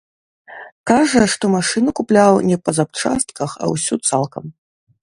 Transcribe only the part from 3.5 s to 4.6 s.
а ўсю цалкам.